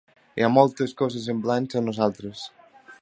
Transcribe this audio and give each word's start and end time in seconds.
Hi 0.39 0.45
ha 0.45 0.47
moltes 0.53 0.95
coses 1.01 1.27
semblants 1.31 1.77
a 1.81 1.85
nosaltres. 1.91 2.47